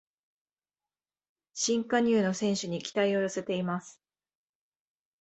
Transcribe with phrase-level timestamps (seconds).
[1.53, 4.01] 新加入の選手に期待を寄せています